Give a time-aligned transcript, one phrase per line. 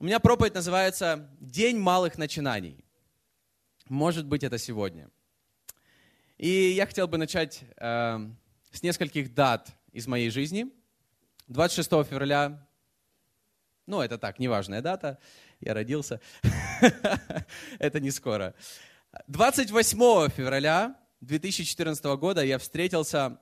[0.00, 2.84] У меня проповедь называется «День малых начинаний».
[3.88, 5.10] Может быть, это сегодня.
[6.36, 8.30] И я хотел бы начать э,
[8.70, 10.66] с нескольких дат из моей жизни.
[11.48, 12.64] 26 февраля,
[13.86, 15.18] ну, это так, неважная дата,
[15.58, 16.20] я родился,
[17.80, 18.54] это не скоро.
[19.26, 23.40] 28 февраля 2014 года я встретился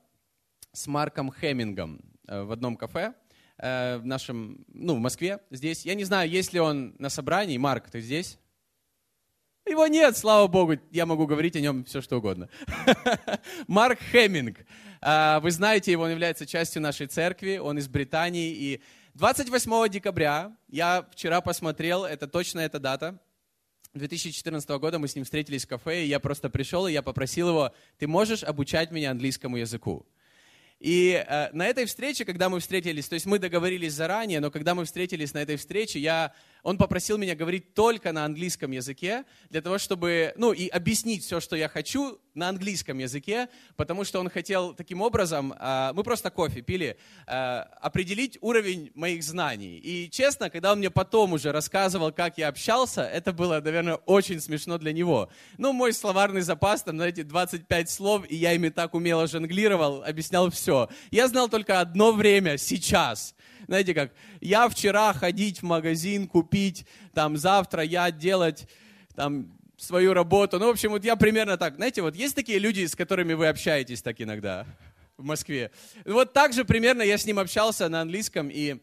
[0.73, 3.13] с Марком Хеммингом э, в одном кафе
[3.59, 5.85] э, в нашем, ну, в Москве, здесь.
[5.85, 7.57] Я не знаю, есть ли он на собрании.
[7.59, 8.39] Марк, ты здесь?
[9.69, 12.49] Его нет, слава богу, я могу говорить о нем все, что угодно.
[13.67, 14.59] Марк Хемминг.
[15.01, 18.53] А, вы знаете, его он является частью нашей церкви, он из Британии.
[18.53, 18.83] И
[19.15, 23.19] 28 декабря, я вчера посмотрел, это точно эта дата,
[23.99, 27.49] 2014 года мы с ним встретились в кафе, и я просто пришел, и я попросил
[27.49, 30.07] его, ты можешь обучать меня английскому языку?
[30.79, 34.75] И э, на этой встрече, когда мы встретились, то есть мы договорились заранее, но когда
[34.75, 36.35] мы встретились на этой встрече, я,
[36.67, 41.39] он попросил меня говорить только на английском языке, для того, чтобы, ну, и объяснить все,
[41.39, 46.29] что я хочу на английском языке, потому что он хотел таким образом, э, мы просто
[46.31, 46.97] кофе пили,
[47.29, 47.33] э,
[47.81, 49.79] определить уровень моих знаний.
[49.79, 54.41] И честно, когда он мне потом уже рассказывал, как я общался, это было, наверное, очень
[54.41, 55.31] смешно для него.
[55.59, 60.51] Ну, мой словарный запас, там, знаете, 25 слов, и я ими так умело жонглировал, объяснял
[60.51, 60.89] все.
[61.13, 63.37] Я знал только одно время, сейчас.
[63.67, 66.56] Знаете как, я вчера ходить в магазин, купить,
[67.15, 68.69] там завтра я делать
[69.15, 70.59] там свою работу.
[70.59, 71.77] Ну, в общем, вот я примерно так.
[71.77, 74.67] Знаете, вот есть такие люди, с которыми вы общаетесь так иногда
[75.17, 75.71] в Москве.
[76.05, 78.77] Вот так же примерно я с ним общался на английском, и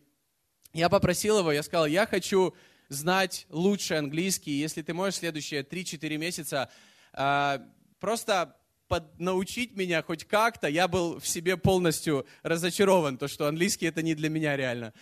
[0.74, 2.56] я попросил его, я сказал, я хочу
[2.90, 6.70] знать лучше английский, если ты можешь следующие 3-4 месяца
[7.14, 7.60] э,
[8.00, 8.56] просто
[8.88, 14.02] под, научить меня хоть как-то, я был в себе полностью разочарован, то, что английский это
[14.02, 14.94] не для меня реально.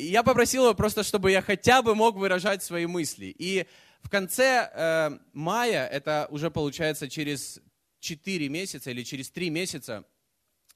[0.00, 3.34] Я попросил его просто, чтобы я хотя бы мог выражать свои мысли.
[3.36, 3.66] И
[4.00, 7.60] в конце э, мая, это уже получается через
[7.98, 10.04] 4 месяца или через 3 месяца,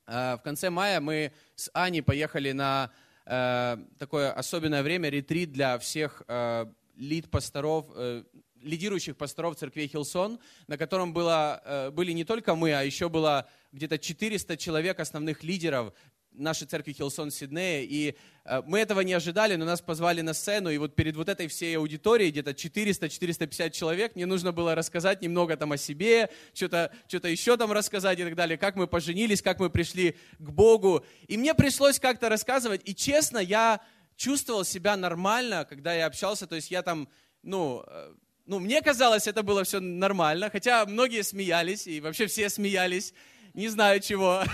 [0.09, 2.91] э, в конце мая мы с Аней поехали на
[3.25, 6.67] э, такое особенное время, ретрит для всех э,
[6.97, 8.25] lead пасторов, э,
[8.61, 13.49] лидирующих пасторов церкви Hillsong, на котором было, э, были не только мы, а еще было
[13.71, 15.95] где-то 400 человек, основных лидеров
[16.35, 17.83] нашей церкви Hillsong Сиднея.
[17.83, 21.29] И э, мы этого не ожидали, но нас позвали на сцену, и вот перед вот
[21.29, 26.93] этой всей аудиторией, где-то 400-450 человек, мне нужно было рассказать немного там о себе, что-то
[27.09, 31.05] что еще там рассказать и так далее, как мы поженились, как мы пришли к Богу.
[31.29, 33.81] И мне пришлось как-то рассказывать, и честно, я
[34.17, 37.09] чувствовал себя нормально, когда я общался, то есть я там,
[37.43, 38.15] ну, э,
[38.47, 43.15] ну, мне казалось, это было все нормально, хотя многие смеялись, и вообще все смеялись,
[43.55, 44.43] не знаю чего.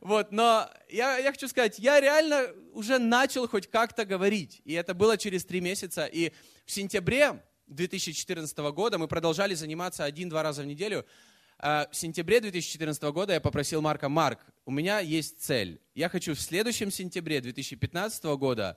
[0.00, 4.92] Вот, но я, я хочу сказать, я реально уже начал хоть как-то говорить, и это
[4.92, 6.30] было через три месяца, и
[6.66, 11.06] в сентябре 2014 года мы продолжали заниматься один-два раза в неделю.
[11.58, 15.80] А в сентябре 2014 года я попросил Марка, Марк, у меня есть цель.
[15.94, 18.76] Я хочу в следующем сентябре 2015 года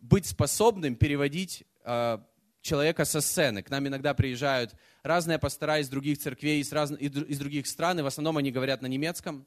[0.00, 2.22] быть способным переводить а,
[2.62, 3.62] человека со сцены.
[3.62, 6.90] К нам иногда приезжают разные пастора из других церквей, из, раз...
[6.92, 9.46] из других стран, и в основном они говорят на немецком.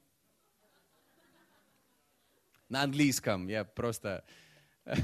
[2.70, 4.24] На английском, я просто...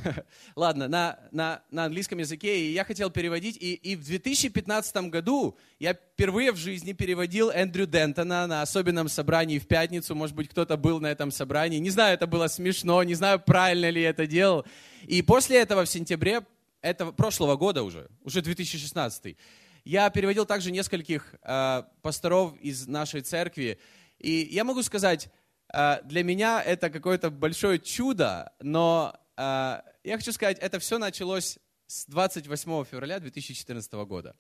[0.56, 5.56] Ладно, на, на, на английском языке, и я хотел переводить, и, и в 2015 году
[5.80, 10.78] я впервые в жизни переводил Эндрю Дентона на особенном собрании в пятницу, может быть, кто-то
[10.78, 14.66] был на этом собрании, не знаю, это было смешно, не знаю, правильно ли это делал,
[15.04, 16.42] и после этого в сентябре
[16.82, 19.38] этого прошлого года уже, уже 2016.
[19.84, 23.80] Я переводил также нескольких э, пасторов из нашей церкви.
[24.20, 25.30] И я могу сказать,
[25.74, 29.42] э, для меня это какое-то большое чудо, но э,
[30.04, 31.58] я хочу сказать, это все началось
[31.88, 34.36] с 28 февраля 2014 года.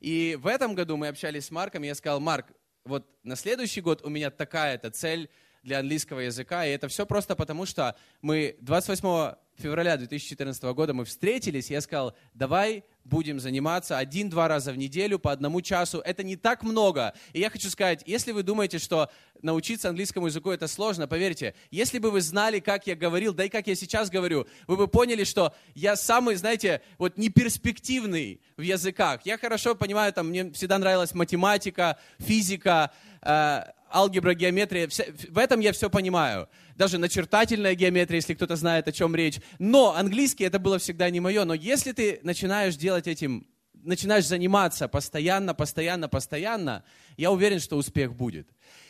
[0.00, 2.46] И в этом году мы общались с Марком, и я сказал, Марк,
[2.84, 5.30] вот на следующий год у меня такая-то цель
[5.62, 11.04] для английского языка, и это все просто потому, что мы 28 февраля 2014 года мы
[11.04, 15.98] встретились, я сказал, давай будем заниматься один-два раза в неделю по одному часу.
[15.98, 17.14] Это не так много.
[17.32, 19.10] И я хочу сказать, если вы думаете, что
[19.42, 23.48] научиться английскому языку это сложно, поверьте, если бы вы знали, как я говорил, да и
[23.48, 29.20] как я сейчас говорю, вы бы поняли, что я самый, знаете, вот неперспективный в языках.
[29.24, 32.92] Я хорошо понимаю, там, мне всегда нравилась математика, физика,
[33.22, 33.62] э,
[33.92, 36.48] алгебра, геометрия, в этом я все понимаю.
[36.76, 39.40] Даже начертательная геометрия, если кто-то знает, о чем речь.
[39.58, 41.44] Но английский это было всегда не мое.
[41.44, 46.84] Но если ты начинаешь делать этим, начинаешь заниматься постоянно, постоянно, постоянно,
[47.16, 48.48] я уверен, что успех будет.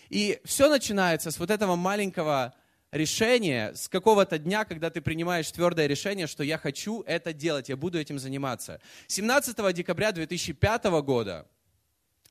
[0.08, 2.54] И все начинается с вот этого маленького
[2.92, 7.76] решение с какого-то дня, когда ты принимаешь твердое решение, что я хочу это делать, я
[7.76, 8.80] буду этим заниматься.
[9.06, 11.46] 17 декабря 2005 года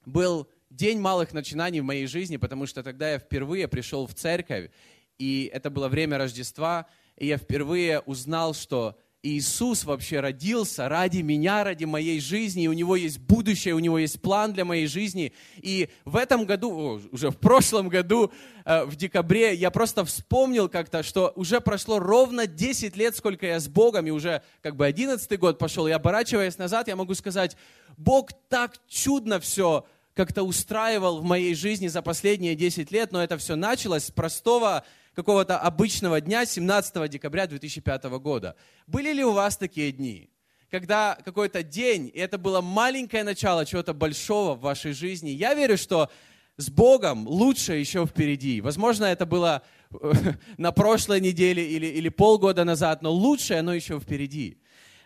[0.05, 4.69] был день малых начинаний в моей жизни, потому что тогда я впервые пришел в церковь,
[5.17, 6.85] и это было время Рождества,
[7.17, 12.73] и я впервые узнал, что Иисус вообще родился ради меня, ради моей жизни, и у
[12.73, 15.33] Него есть будущее, у Него есть план для моей жизни.
[15.57, 18.31] И в этом году, уже в прошлом году,
[18.63, 23.59] э, в декабре, я просто вспомнил как-то, что уже прошло ровно 10 лет, сколько я
[23.59, 27.57] с Богом, и уже как бы 11 год пошел, и оборачиваясь назад, я могу сказать,
[27.97, 29.85] Бог так чудно все
[30.19, 34.83] как-то устраивал в моей жизни за последние 10 лет, но это все началось с простого
[35.13, 38.57] какого-то обычного дня, 17 декабря 2005 года.
[38.85, 40.29] Были ли у вас такие дни?
[40.69, 45.29] Когда какой-то день, и это было маленькое начало чего-то большого в вашей жизни.
[45.29, 46.09] Я верю, что
[46.57, 48.59] с Богом лучше еще впереди.
[48.59, 50.11] Возможно, это было э,
[50.57, 54.57] на прошлой неделе или, или полгода назад, но лучшее оно еще впереди.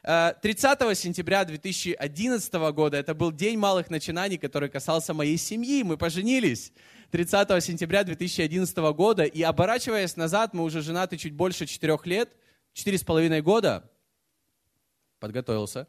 [0.04, 5.82] 30 э, сентября 2011 года, это был день малых начинаний, который касался моей семьи.
[5.84, 6.74] Мы поженились
[7.12, 9.24] 30 сентября 2011 года.
[9.24, 12.30] И оборачиваясь назад, мы уже женаты чуть больше четырех лет,
[12.74, 13.90] четыре с половиной года.
[15.20, 15.88] Подготовился.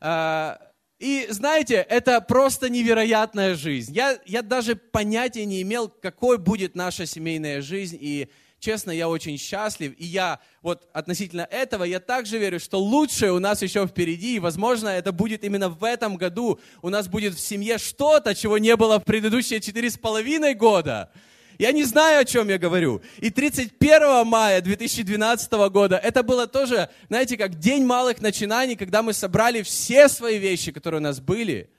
[0.00, 0.56] Э,
[0.98, 3.92] и знаете, это просто невероятная жизнь.
[3.94, 7.98] Я, я даже понятия не имел, какой будет наша семейная жизнь.
[8.00, 8.28] И
[8.64, 9.94] честно, я очень счастлив.
[9.98, 14.36] И я вот относительно этого, я также верю, что лучшее у нас еще впереди.
[14.36, 16.58] И, возможно, это будет именно в этом году.
[16.80, 21.10] У нас будет в семье что-то, чего не было в предыдущие четыре с половиной года.
[21.58, 23.02] Я не знаю, о чем я говорю.
[23.18, 29.12] И 31 мая 2012 года, это было тоже, знаете, как день малых начинаний, когда мы
[29.12, 31.70] собрали все свои вещи, которые у нас были.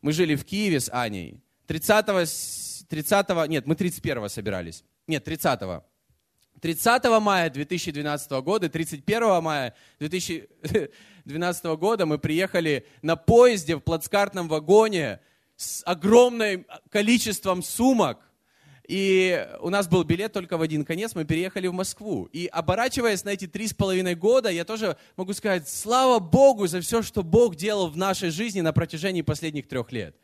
[0.00, 1.36] Мы жили в Киеве с Аней.
[1.66, 4.82] 30, 30 нет, мы 31 собирались.
[5.06, 5.82] Нет, 30 -го.
[6.62, 15.18] 30 мая 2012 года, 31 мая 2012 года мы приехали на поезде в плацкартном вагоне
[15.56, 18.20] с огромным количеством сумок.
[18.86, 22.26] И у нас был билет только в один конец, мы переехали в Москву.
[22.26, 26.80] И оборачиваясь на эти три с половиной года, я тоже могу сказать, слава Богу за
[26.80, 30.14] все, что Бог делал в нашей жизни на протяжении последних трех лет.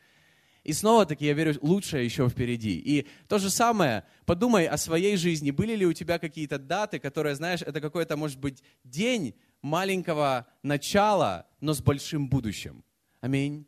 [0.69, 2.79] И снова-таки, я верю, лучшее еще впереди.
[2.79, 5.51] И то же самое, подумай о своей жизни.
[5.51, 11.47] Были ли у тебя какие-то даты, которые, знаешь, это какой-то, может быть, день маленького начала,
[11.63, 12.85] но с большим будущим.
[13.23, 13.67] Аминь.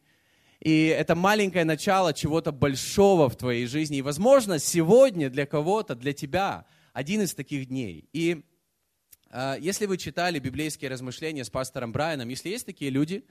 [0.61, 3.97] И это маленькое начало чего-то большого в твоей жизни.
[3.97, 8.11] И, возможно, сегодня для кого-то, для тебя, один из таких дней.
[8.12, 8.43] И
[9.31, 13.25] э, если вы читали библейские размышления с пастором Брайаном, если есть такие люди,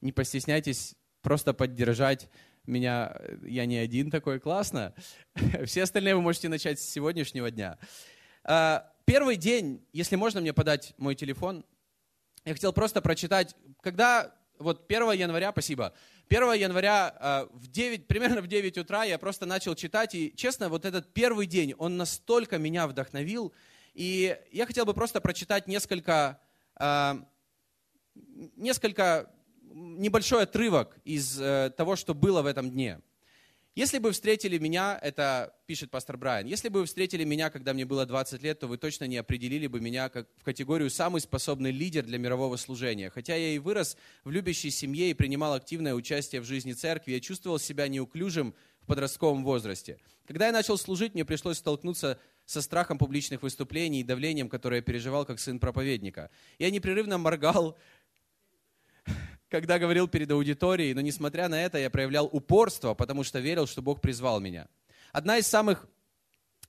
[0.00, 2.30] не постесняйтесь просто поддержать
[2.70, 4.94] меня, я не один такой, классно.
[5.66, 7.78] Все остальные вы можете начать с сегодняшнего дня.
[8.44, 11.64] А, первый день, если можно мне подать мой телефон,
[12.44, 15.92] я хотел просто прочитать, когда, вот 1 января, спасибо,
[16.28, 20.68] 1 января а, в 9, примерно в 9 утра я просто начал читать, и честно,
[20.68, 23.52] вот этот первый день, он настолько меня вдохновил,
[23.94, 26.40] и я хотел бы просто прочитать несколько,
[26.76, 27.26] а,
[28.56, 29.30] несколько
[29.70, 33.00] небольшой отрывок из э, того, что было в этом дне.
[33.76, 37.84] Если бы встретили меня, это пишет пастор Брайан, если бы вы встретили меня, когда мне
[37.84, 41.70] было 20 лет, то вы точно не определили бы меня как в категорию самый способный
[41.70, 43.10] лидер для мирового служения.
[43.10, 47.20] Хотя я и вырос в любящей семье и принимал активное участие в жизни церкви, я
[47.20, 49.98] чувствовал себя неуклюжим в подростковом возрасте.
[50.26, 54.82] Когда я начал служить, мне пришлось столкнуться со страхом публичных выступлений и давлением, которое я
[54.82, 56.30] переживал как сын проповедника.
[56.58, 57.78] Я непрерывно моргал
[59.50, 63.82] когда говорил перед аудиторией, но несмотря на это я проявлял упорство, потому что верил, что
[63.82, 64.68] Бог призвал меня.
[65.12, 65.88] Одна из самых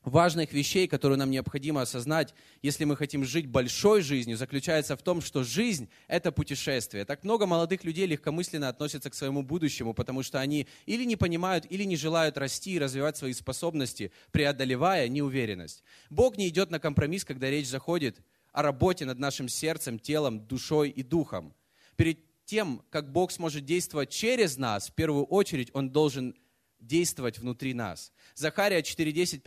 [0.03, 2.33] важных вещей, которые нам необходимо осознать,
[2.63, 7.05] если мы хотим жить большой жизнью, заключается в том, что жизнь– это путешествие.
[7.05, 11.67] Так много молодых людей легкомысленно относятся к своему будущему, потому что они или не понимают,
[11.69, 15.83] или не желают расти и развивать свои способности, преодолевая неуверенность.
[16.09, 18.21] Бог не идет на компромисс, когда речь заходит
[18.53, 21.53] о работе над нашим сердцем, телом, душой и духом.
[21.95, 26.35] Перед тем, как Бог сможет действовать через нас, в первую очередь Он должен
[26.81, 28.11] действовать внутри нас.
[28.35, 29.39] Захария 4.10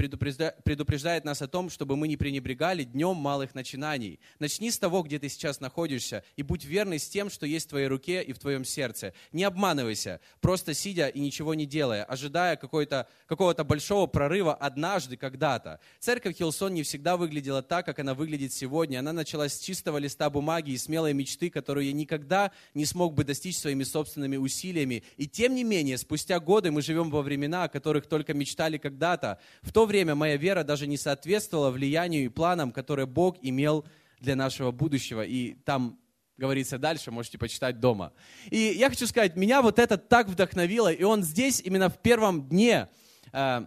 [0.62, 4.20] предупреждает нас о том, чтобы мы не пренебрегали днем малых начинаний.
[4.38, 7.70] Начни с того, где ты сейчас находишься, и будь верный с тем, что есть в
[7.70, 9.12] твоей руке и в твоем сердце.
[9.32, 15.80] Не обманывайся, просто сидя и ничего не делая, ожидая какого-то большого прорыва однажды, когда-то.
[15.98, 19.00] Церковь Хилсон не всегда выглядела так, как она выглядит сегодня.
[19.00, 23.24] Она началась с чистого листа бумаги и смелой мечты, которую я никогда не смог бы
[23.24, 25.02] достичь своими собственными усилиями.
[25.16, 29.40] И тем не менее, спустя годы мы живем во времена, о которых только мечтали когда-то.
[29.62, 33.84] В то время моя вера даже не соответствовала влиянию и планам, которые Бог имел
[34.20, 35.22] для нашего будущего.
[35.22, 35.98] И там
[36.36, 38.12] говорится дальше, можете почитать дома.
[38.50, 42.48] И я хочу сказать, меня вот это так вдохновило, и он здесь именно в первом
[42.48, 42.88] дне
[43.32, 43.66] э,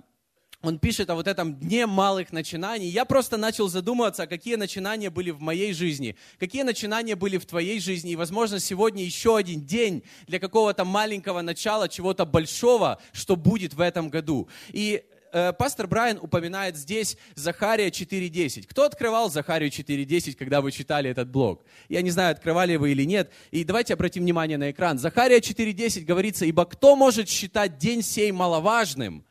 [0.64, 2.88] он пишет о вот этом дне малых начинаний.
[2.88, 7.80] Я просто начал задумываться, какие начинания были в моей жизни, какие начинания были в твоей
[7.80, 8.12] жизни.
[8.12, 13.82] И, возможно, сегодня еще один день для какого-то маленького начала, чего-то большого, что будет в
[13.82, 14.50] этом году.
[14.70, 18.66] И э, пастор Брайан упоминает здесь Захария 4.10.
[18.68, 21.66] Кто открывал Захарию 4.10, когда вы читали этот блог?
[21.88, 23.32] Я не знаю, открывали вы или нет.
[23.52, 24.98] И давайте обратим внимание на экран.
[24.98, 29.27] Захария 4.10 говорится, «Ибо кто может считать день сей маловажным,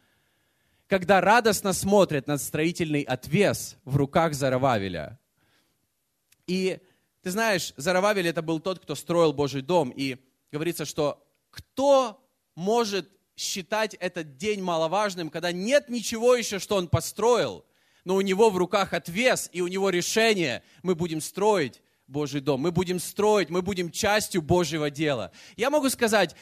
[0.87, 5.19] когда радостно смотрят на строительный отвес в руках Зарававеля.
[6.47, 6.78] И
[7.23, 9.90] ты знаешь, Зарававель это был тот, кто строил Божий дом.
[9.90, 10.16] И
[10.52, 12.25] говорится, что кто
[12.55, 17.64] может считать этот день маловажным, когда нет ничего еще, что он построил,
[18.05, 22.61] но у него в руках отвес, и у него решение, мы будем строить Божий дом,
[22.61, 25.33] мы будем строить, мы будем частью Божьего дела.
[25.57, 26.37] Я могу сказать,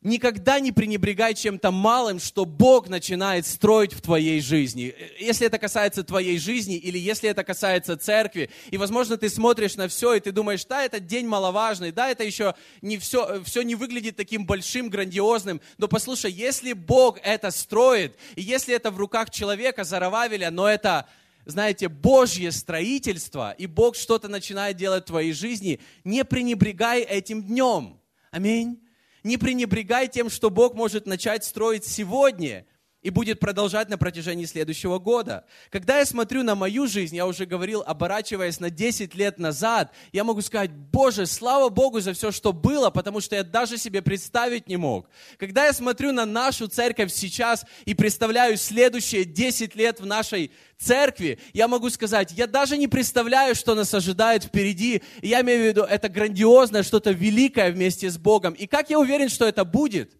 [0.00, 4.94] Никогда не пренебрегай чем-то малым, что Бог начинает строить в твоей жизни.
[5.18, 9.88] Если это касается твоей жизни или если это касается церкви, и, возможно, ты смотришь на
[9.88, 13.74] все, и ты думаешь, да, этот день маловажный, да, это еще не все, все не
[13.74, 19.30] выглядит таким большим, грандиозным, но послушай, если Бог это строит, и если это в руках
[19.30, 21.08] человека, Зарававеля, но это
[21.44, 27.98] знаете, Божье строительство, и Бог что-то начинает делать в твоей жизни, не пренебрегай этим днем.
[28.30, 28.78] Аминь.
[29.24, 32.66] Не пренебрегай тем, что Бог может начать строить сегодня
[33.08, 35.46] и будет продолжать на протяжении следующего года.
[35.70, 40.24] Когда я смотрю на мою жизнь, я уже говорил, оборачиваясь на 10 лет назад, я
[40.24, 44.68] могу сказать, Боже, слава Богу за все, что было, потому что я даже себе представить
[44.68, 45.08] не мог.
[45.38, 51.38] Когда я смотрю на нашу церковь сейчас и представляю следующие 10 лет в нашей церкви,
[51.54, 55.02] я могу сказать, я даже не представляю, что нас ожидает впереди.
[55.22, 58.52] Я имею в виду, это грандиозное, что-то великое вместе с Богом.
[58.52, 60.12] И как я уверен, что это будет?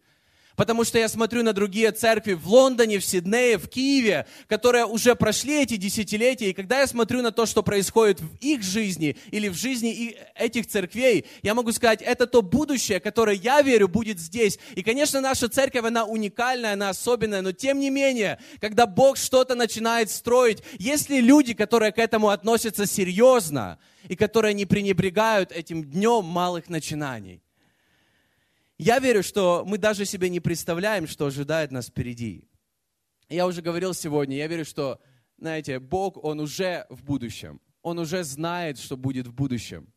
[0.59, 5.15] Потому что я смотрю на другие церкви в Лондоне, в Сиднее, в Киеве, которые уже
[5.15, 6.51] прошли эти десятилетия.
[6.51, 10.67] И когда я смотрю на то, что происходит в их жизни или в жизни этих
[10.67, 14.59] церквей, я могу сказать, это то будущее, которое я верю будет здесь.
[14.75, 19.55] И, конечно, наша церковь, она уникальная, она особенная, но тем не менее, когда Бог что-то
[19.55, 26.25] начинает строить, если люди, которые к этому относятся серьезно и которые не пренебрегают этим днем
[26.25, 27.45] малых начинаний,
[28.79, 32.49] я верю, что мы даже себе не представляем, что ожидает нас впереди.
[33.29, 35.01] Я уже говорил сегодня, я верю, что,
[35.37, 37.61] знаете, Бог, Он уже в будущем.
[37.83, 39.93] Он уже знает, что будет в будущем.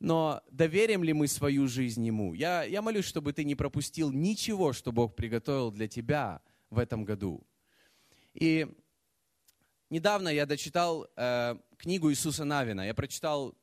[0.00, 2.34] Но доверим ли мы свою жизнь Ему?
[2.34, 7.04] Я, я молюсь, чтобы ты не пропустил ничего, что Бог приготовил для тебя в этом
[7.04, 7.46] году.
[8.32, 8.66] И
[9.90, 12.86] недавно я дочитал э, книгу Иисуса Навина.
[12.86, 13.54] Я прочитал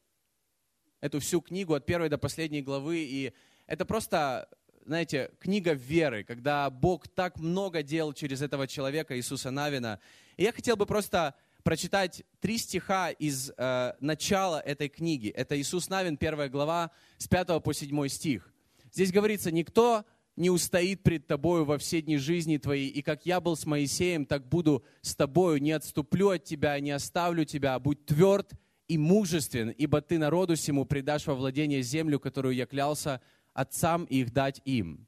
[1.01, 3.33] эту всю книгу от первой до последней главы, и
[3.71, 4.49] это просто,
[4.85, 10.01] знаете, книга веры, когда Бог так много делал через этого человека, Иисуса Навина.
[10.35, 15.29] И я хотел бы просто прочитать три стиха из э, начала этой книги.
[15.29, 18.53] Это Иисус Навин, первая глава, с 5 по 7 стих.
[18.91, 20.03] Здесь говорится, «Никто
[20.35, 24.25] не устоит пред тобою во все дни жизни твоей, и как я был с Моисеем,
[24.25, 28.51] так буду с тобою, не отступлю от тебя, не оставлю тебя, будь тверд
[28.91, 33.21] и мужествен, ибо ты народу всему предашь во владение землю, которую я клялся
[33.53, 35.07] отцам и их дать им.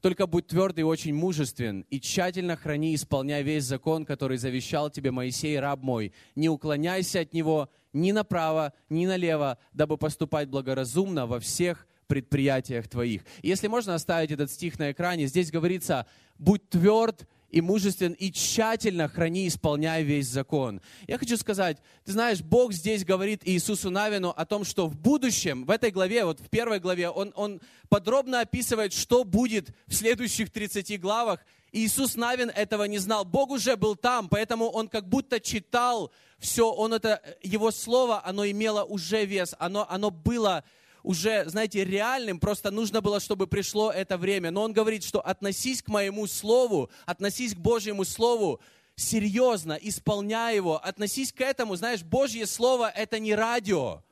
[0.00, 4.90] Только будь твердый и очень мужествен, и тщательно храни и исполняй весь закон, который завещал
[4.90, 6.12] тебе Моисей, раб мой.
[6.36, 13.22] Не уклоняйся от него ни направо, ни налево, дабы поступать благоразумно во всех предприятиях твоих.
[13.42, 16.06] Если можно оставить этот стих на экране, здесь говорится,
[16.38, 20.80] будь тверд и мужествен, и тщательно храни, исполняй весь закон.
[21.06, 25.64] Я хочу сказать, ты знаешь, Бог здесь говорит Иисусу Навину о том, что в будущем,
[25.64, 30.50] в этой главе, вот в первой главе, он, он подробно описывает, что будет в следующих
[30.50, 31.40] 30 главах.
[31.72, 33.24] Иисус Навин этого не знал.
[33.24, 38.46] Бог уже был там, поэтому он как будто читал все, он это, его слово, оно
[38.46, 40.64] имело уже вес, оно, оно было
[41.02, 44.50] уже, знаете, реальным, просто нужно было, чтобы пришло это время.
[44.50, 48.60] Но он говорит, что относись к моему слову, относись к Божьему слову
[48.96, 51.76] серьезно, исполняй его, относись к этому.
[51.76, 54.02] Знаешь, Божье слово– это не радио.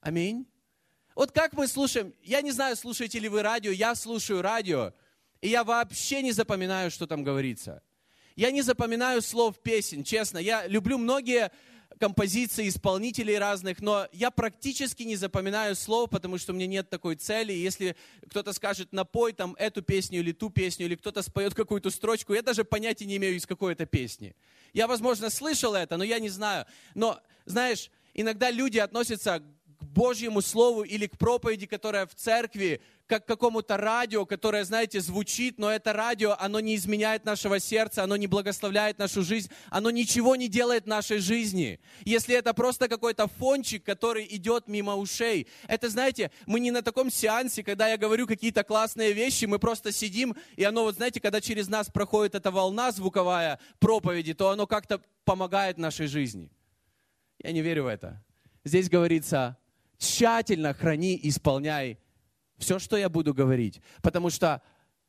[0.00, 0.46] Аминь.
[1.14, 4.94] Вот как мы слушаем, я не знаю, слушаете ли вы радио, я слушаю радио,
[5.40, 7.82] и я вообще не запоминаю, что там говорится.
[8.36, 10.38] Я не запоминаю слов песен, честно.
[10.38, 11.50] Я люблю многие
[11.98, 17.16] композиций, исполнителей разных, но я практически не запоминаю слов, потому что у меня нет такой
[17.16, 17.52] цели.
[17.52, 17.96] Если
[18.28, 22.42] кто-то скажет, напой там эту песню или ту песню, или кто-то споет какую-то строчку, я
[22.42, 24.36] даже понятия не имею, из какой это песни.
[24.72, 26.66] Я, возможно, слышал это, но я не знаю.
[26.94, 33.24] Но, знаешь, иногда люди относятся к Божьему Слову или к проповеди, которая в церкви, как
[33.24, 38.16] к какому-то радио, которое, знаете, звучит, но это радио, оно не изменяет нашего сердца, оно
[38.16, 41.80] не благословляет нашу жизнь, оно ничего не делает в нашей жизни.
[42.04, 45.48] Если это просто какой-то фончик, который идет мимо ушей.
[45.66, 49.90] Это, знаете, мы не на таком сеансе, когда я говорю какие-то классные вещи, мы просто
[49.90, 54.66] сидим, и оно, вот знаете, когда через нас проходит эта волна звуковая проповеди, то оно
[54.66, 56.50] как-то помогает нашей жизни.
[57.38, 58.22] Я не верю в это.
[58.64, 59.56] Здесь говорится,
[59.98, 61.98] тщательно храни и исполняй
[62.56, 63.80] все, что я буду говорить.
[64.02, 64.62] Потому что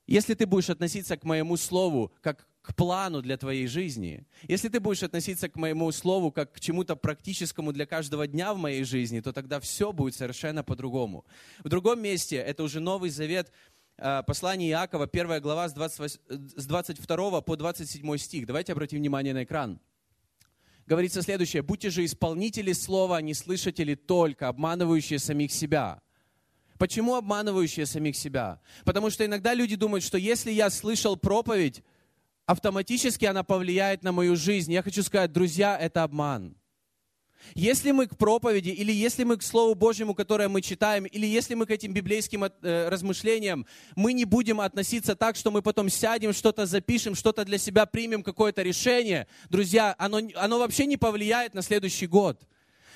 [0.07, 4.79] если ты будешь относиться к моему слову как к плану для твоей жизни, если ты
[4.79, 9.21] будешь относиться к моему слову как к чему-то практическому для каждого дня в моей жизни,
[9.21, 11.25] то тогда все будет совершенно по-другому.
[11.63, 13.51] В другом месте, это уже Новый Завет,
[13.97, 16.19] э, послание Иакова, первая глава с, 28,
[16.55, 18.45] с 22 по 27 стих.
[18.45, 19.79] Давайте обратим внимание на экран
[20.89, 21.61] говорится следующее.
[21.61, 26.01] «Будьте же исполнители слова, а не слышатели только, обманывающие самих себя».
[26.79, 28.61] Почему обманывающие самих себя?
[28.85, 31.83] Потому что иногда люди думают, что если я слышал проповедь,
[32.45, 34.71] автоматически она повлияет на мою жизнь.
[34.71, 36.55] Я хочу сказать, друзья, это обман.
[37.55, 41.55] Если мы к проповеди, или если мы к Слову Божьему, которое мы читаем, или если
[41.55, 43.65] мы к этим библейским э, размышлениям,
[43.95, 48.23] мы не будем относиться так, что мы потом сядем, что-то запишем, что-то для себя примем,
[48.23, 52.41] какое-то решение, друзья, оно, оно вообще не повлияет на следующий год.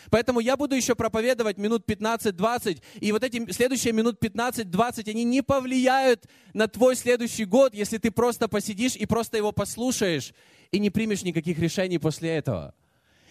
[0.10, 5.42] Поэтому я буду еще проповедовать минут 15-20, и вот эти следующие минут 15-20, они не
[5.42, 10.34] повлияют на твой следующий год, если ты просто посидишь и просто его послушаешь,
[10.72, 12.74] и не примешь никаких решений после этого.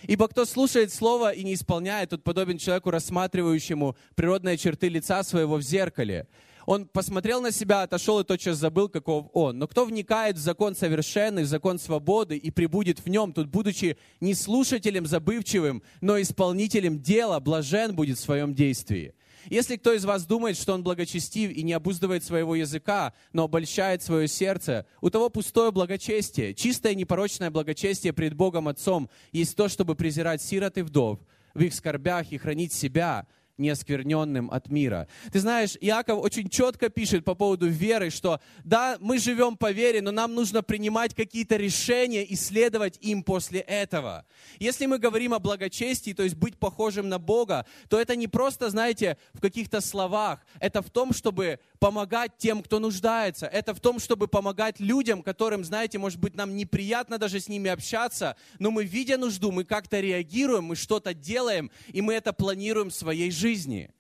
[0.06, 5.56] Ибо кто слушает слово и не исполняет, тот подобен человеку, рассматривающему природные черты лица своего
[5.56, 6.26] в зеркале.
[6.66, 9.59] Он посмотрел на себя, отошел и тотчас забыл, каков он.
[9.59, 13.97] Но кто вникает в закон совершенный, в закон свободы и прибудет в нем, тут, будучи
[14.21, 19.14] не слушателем забывчивым, но исполнителем дела, блажен будет в своем действии.
[19.50, 24.02] Если кто из вас думает, что он благочестив и не обуздывает своего языка, но обольщает
[24.02, 26.55] свое сердце, у того пустое благочестие.
[26.55, 31.18] Чистое непорочное благочестие пред Богом Отцом есть то, чтобы презирать сирот и вдов
[31.55, 33.26] в их скорбях и хранить себя
[33.62, 35.09] неоскверненным от мира.
[35.33, 40.03] Ты знаешь, Иаков очень четко пишет по поводу веры, что да, мы живем по вере,
[40.03, 44.27] но нам нужно принимать какие-то решения и следовать им после этого.
[44.59, 48.68] Если мы говорим о благочестии, то есть быть похожим на Бога, то это не просто,
[48.68, 53.46] знаете, в каких-то словах, это в том, чтобы помогать тем, кто нуждается.
[53.46, 57.70] Это в том, чтобы помогать людям, которым, знаете, может быть, нам неприятно даже с ними
[57.70, 62.90] общаться, но мы, видя нужду, мы как-то реагируем, мы что-то делаем, и мы это планируем
[62.90, 63.90] в своей жизни жизни.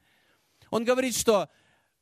[0.70, 1.48] Он говорит, что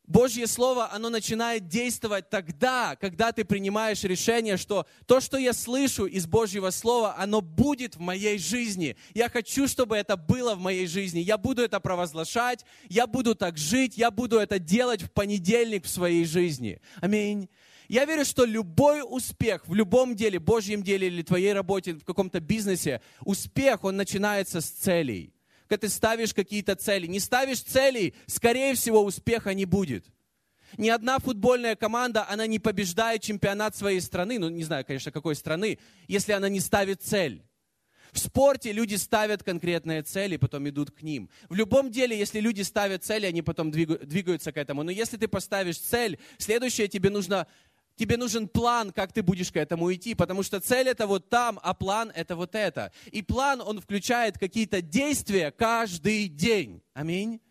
[0.06, 6.06] Божье Слово, оно начинает действовать тогда, когда ты принимаешь решение, что то, что я слышу
[6.06, 8.96] из Божьего Слова, оно будет в моей жизни.
[9.14, 11.20] Я хочу, чтобы это было в моей жизни.
[11.20, 15.88] Я буду это провозглашать, я буду так жить, я буду это делать в понедельник в
[15.88, 16.80] своей жизни.
[17.00, 17.48] Аминь.
[17.88, 22.40] Я верю, что любой успех в любом деле, Божьем деле или твоей работе, в каком-то
[22.40, 25.32] бизнесе, успех, он начинается с целей
[25.70, 27.06] когда ты ставишь какие-то цели.
[27.06, 30.04] Не ставишь целей, скорее всего, успеха не будет.
[30.76, 35.36] Ни одна футбольная команда, она не побеждает чемпионат своей страны, ну не знаю, конечно, какой
[35.36, 35.78] страны,
[36.08, 37.44] если она не ставит цель.
[38.12, 41.30] В спорте люди ставят конкретные цели, потом идут к ним.
[41.48, 44.82] В любом деле, если люди ставят цели, они потом двигаются к этому.
[44.82, 47.46] Но если ты поставишь цель, следующее тебе нужно
[48.00, 51.60] Тебе нужен план, как ты будешь к этому идти, потому что цель это вот там,
[51.62, 52.92] а план это вот это.
[53.12, 56.82] И план, он включает какие-то действия каждый день.
[56.94, 57.42] Аминь.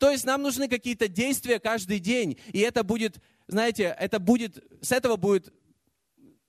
[0.00, 2.40] То есть нам нужны какие-то действия каждый день.
[2.52, 5.52] И это будет, знаете, это будет, с этого будет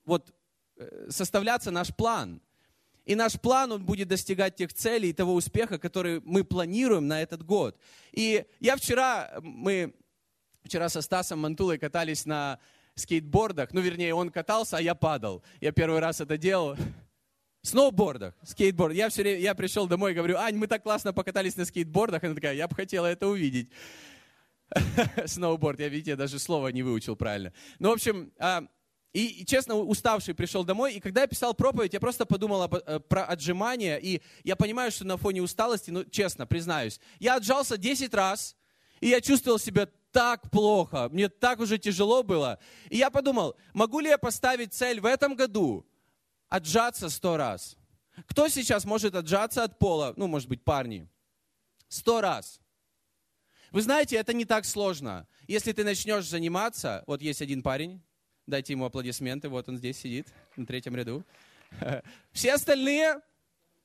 [0.04, 0.34] вот
[0.78, 2.42] э, составляться наш план.
[3.04, 7.22] И наш план, он будет достигать тех целей и того успеха, который мы планируем на
[7.22, 7.78] этот год.
[8.10, 9.94] И я вчера, мы
[10.64, 12.58] вчера со Стасом Мантулой катались на
[12.96, 15.42] скейтбордах, ну, вернее, он катался, а я падал.
[15.60, 16.76] Я первый раз это делал.
[17.62, 18.94] Сноубордах, скейтборд.
[18.94, 22.22] Я все время, я пришел домой и говорю, Ань, мы так классно покатались на скейтбордах.
[22.24, 23.70] Она такая, я бы хотела это увидеть.
[25.26, 27.52] Сноуборд, я, видите, даже слово не выучил правильно.
[27.78, 28.62] Ну, в общем, а,
[29.12, 33.00] и, честно, уставший пришел домой, и когда я писал проповедь, я просто подумал об, э,
[33.00, 38.12] про отжимания, и я понимаю, что на фоне усталости, ну, честно, признаюсь, я отжался 10
[38.12, 38.56] раз,
[39.00, 42.58] и я чувствовал себя так плохо, мне так уже тяжело было.
[42.90, 45.86] И я подумал, могу ли я поставить цель в этом году
[46.48, 47.76] отжаться сто раз?
[48.26, 51.08] Кто сейчас может отжаться от пола, ну, может быть, парни,
[51.88, 52.60] сто раз?
[53.72, 55.28] Вы знаете, это не так сложно.
[55.46, 58.02] Если ты начнешь заниматься, вот есть один парень,
[58.46, 61.24] дайте ему аплодисменты, вот он здесь сидит, на третьем ряду.
[62.32, 63.20] Все остальные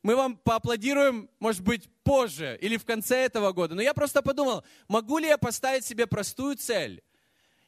[0.04, 3.76] мы вам поаплодируем, может быть, позже или в конце этого года.
[3.76, 7.02] Но я просто подумал, могу ли я поставить себе простую цель?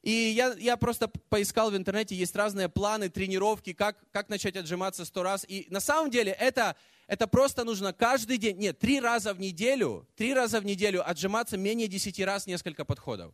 [0.01, 5.05] И я, я просто поискал в интернете, есть разные планы, тренировки, как, как начать отжиматься
[5.05, 5.45] сто раз.
[5.47, 6.75] И на самом деле это,
[7.07, 11.55] это просто нужно каждый день, нет, три раза в неделю, три раза в неделю отжиматься
[11.55, 13.33] менее десяти раз несколько подходов.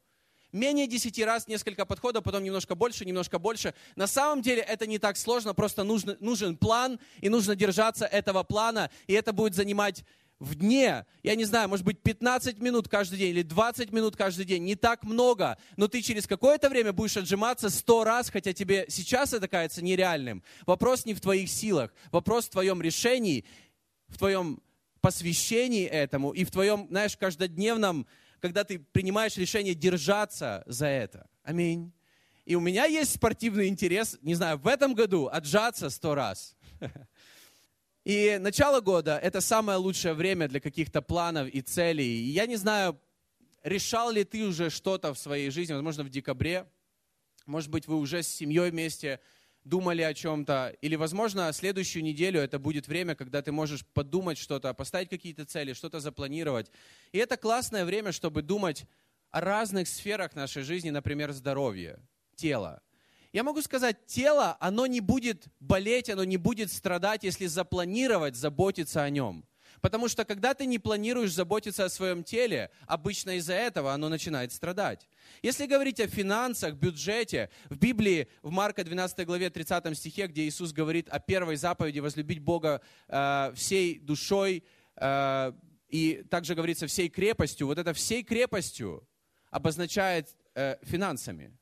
[0.51, 3.73] Менее десяти раз несколько подходов, потом немножко больше, немножко больше.
[3.95, 8.43] На самом деле это не так сложно, просто нужно, нужен план, и нужно держаться этого
[8.43, 10.03] плана, и это будет занимать
[10.39, 14.45] в дне, я не знаю, может быть 15 минут каждый день или 20 минут каждый
[14.45, 18.85] день, не так много, но ты через какое-то время будешь отжиматься 100 раз, хотя тебе
[18.87, 20.41] сейчас это кажется нереальным.
[20.65, 23.43] Вопрос не в твоих силах, вопрос в твоем решении,
[24.07, 24.61] в твоем
[25.01, 28.07] посвящении этому и в твоем, знаешь, каждодневном,
[28.39, 31.29] когда ты принимаешь решение держаться за это.
[31.43, 31.91] Аминь.
[32.45, 36.57] И у меня есть спортивный интерес, не знаю, в этом году отжаться сто раз.
[38.05, 42.21] И начало года– это самое лучшее время для каких-то планов и целей.
[42.21, 42.99] И я не знаю,
[43.63, 46.65] решал ли ты уже что-то в своей жизни, возможно, в декабре.
[47.45, 49.19] Может быть, вы уже с семьей вместе
[49.69, 50.75] думали о чем-то.
[50.81, 55.73] Или, возможно, следующую неделю это будет время, когда ты можешь подумать что-то, поставить какие-то цели,
[55.73, 56.71] что-то запланировать.
[57.11, 58.85] И это классное время, чтобы думать
[59.31, 61.99] о разных сферах нашей жизни, например, здоровье,
[62.35, 62.81] тело.
[63.31, 69.03] Я могу сказать, тело, оно не будет болеть, оно не будет страдать, если запланировать заботиться
[69.03, 69.45] о нем.
[69.81, 74.51] Потому что когда ты не планируешь заботиться о своем теле, обычно из-за этого оно начинает
[74.51, 75.07] страдать.
[75.41, 80.71] Если говорить о финансах, бюджете, в Библии, в Марка 12 главе 30 стихе, где Иисус
[80.71, 84.63] говорит о первой заповеди возлюбить Бога э, всей душой,
[84.95, 85.53] э,
[85.87, 89.07] и также говорится всей крепостью, вот это всей крепостью
[89.49, 91.57] обозначает э, финансами,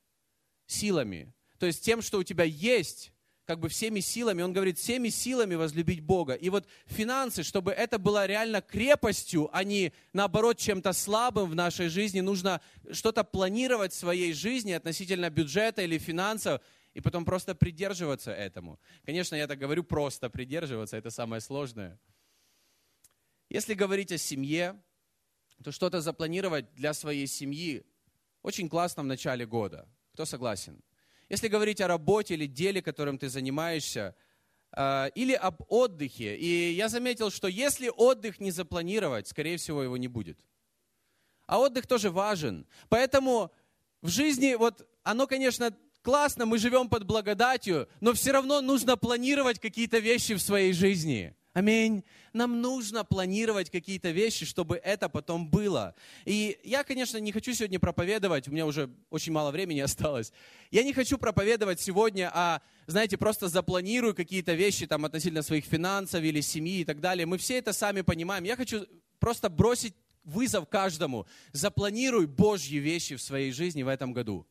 [0.66, 3.12] силами, то есть тем, что у тебя есть,
[3.48, 6.34] как бы всеми силами, он говорит, всеми силами возлюбить Бога.
[6.34, 11.88] И вот финансы, чтобы это было реально крепостью, а не наоборот чем-то слабым в нашей
[11.88, 12.60] жизни, нужно
[12.92, 16.60] что-то планировать в своей жизни относительно бюджета или финансов,
[16.92, 18.78] и потом просто придерживаться этому.
[19.06, 21.98] Конечно, я так говорю, просто придерживаться, это самое сложное.
[23.48, 24.78] Если говорить о семье,
[25.64, 27.82] то что-то запланировать для своей семьи
[28.42, 29.88] очень классно в начале года.
[30.12, 30.82] Кто согласен?
[31.28, 34.14] Если говорить о работе или деле, которым ты занимаешься,
[34.72, 36.36] а, или об отдыхе.
[36.36, 40.38] И я заметил, что если отдых не запланировать, скорее всего, его не будет.
[41.46, 42.66] А отдых тоже важен.
[42.88, 43.50] Поэтому
[44.02, 49.58] в жизни, вот оно, конечно, классно, мы живем под благодатью, но все равно нужно планировать
[49.58, 51.34] какие-то вещи в своей жизни.
[51.58, 52.04] Аминь.
[52.32, 55.96] Нам нужно планировать какие-то вещи, чтобы это потом было.
[56.24, 60.32] И я, конечно, не хочу сегодня проповедовать, у меня уже очень мало времени осталось.
[60.70, 66.22] Я не хочу проповедовать сегодня, а, знаете, просто запланирую какие-то вещи там относительно своих финансов
[66.22, 67.26] или семьи и так далее.
[67.26, 68.44] Мы все это сами понимаем.
[68.44, 68.86] Я хочу
[69.18, 71.26] просто бросить вызов каждому.
[71.50, 74.46] Запланируй Божьи вещи в своей жизни в этом году.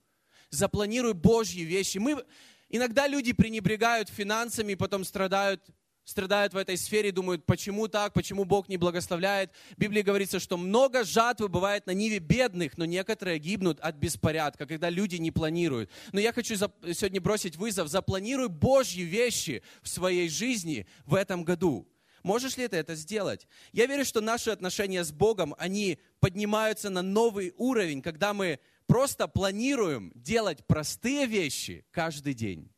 [0.49, 1.99] Запланируй Божьи вещи.
[1.99, 2.25] Мы,
[2.67, 5.63] иногда люди пренебрегают финансами, потом страдают
[6.07, 9.51] страдают в этой сфере, думают, почему так, почему Бог не благословляет.
[9.75, 14.65] В Библии говорится, что много жатвы бывает на ниве бедных, но некоторые гибнут от беспорядка,
[14.65, 15.91] когда люди не планируют.
[16.13, 21.85] Но я хочу сегодня бросить вызов, запланируй Божьи вещи в своей жизни в этом году.
[22.23, 23.45] Можешь ли ты это сделать?
[23.73, 29.27] Я верю, что наши отношения с Богом, они поднимаются на новый уровень, когда мы просто
[29.27, 32.71] планируем делать простые вещи каждый день.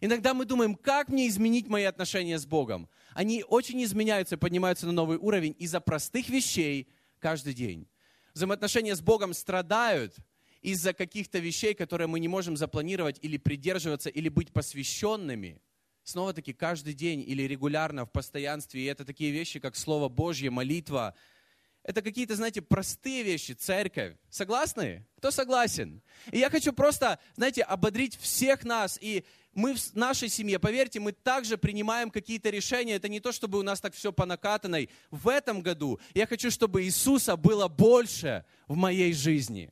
[0.00, 2.88] Иногда мы думаем, как мне изменить мои отношения с Богом.
[3.14, 7.88] Они очень изменяются, поднимаются на новый уровень из-за простых вещей каждый день.
[8.34, 10.14] Взаимоотношения с Богом страдают
[10.60, 15.62] из-за каких-то вещей, которые мы не можем запланировать или придерживаться, или быть посвященными.
[16.02, 18.82] Снова-таки каждый день или регулярно в постоянстве.
[18.82, 21.14] И это такие вещи, как Слово Божье, молитва.
[21.82, 24.16] Это какие-то, знаете, простые вещи, церковь.
[24.28, 25.06] Согласны?
[25.16, 26.02] Кто согласен?
[26.32, 29.24] И я хочу просто, знаете, ободрить всех нас и
[29.56, 32.94] мы в нашей семье, поверьте, мы также принимаем какие-то решения.
[32.96, 34.90] Это не то, чтобы у нас так все по накатанной.
[35.10, 39.70] В этом году я хочу, чтобы Иисуса было больше в моей жизни.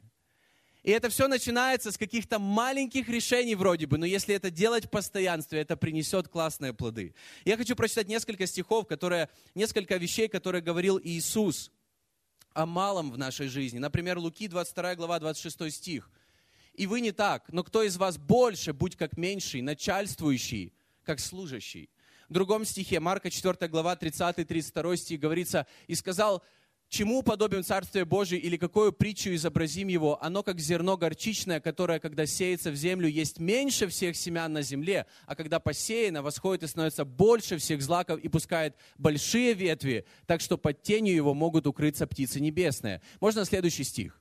[0.82, 4.90] И это все начинается с каких-то маленьких решений вроде бы, но если это делать в
[4.90, 7.14] постоянстве, это принесет классные плоды.
[7.44, 11.70] Я хочу прочитать несколько стихов, которые, несколько вещей, которые говорил Иисус
[12.54, 13.78] о малом в нашей жизни.
[13.78, 16.10] Например, Луки 22 глава 26 стих–
[16.76, 20.72] и вы не так, но кто из вас больше, будь как меньший, начальствующий,
[21.04, 21.90] как служащий.
[22.28, 26.42] другом стихе, Марка 4 глава, 30-32 стих, говорится, «И сказал,
[26.88, 30.22] Чему подобен Царствие Божие или какую притчу изобразим его?
[30.22, 35.06] Оно как зерно горчичное, которое, когда сеется в землю, есть меньше всех семян на земле,
[35.26, 40.56] а когда посеяно, восходит и становится больше всех злаков и пускает большие ветви, так что
[40.56, 43.02] под тенью его могут укрыться птицы небесные.
[43.18, 44.20] Можно следующий стих?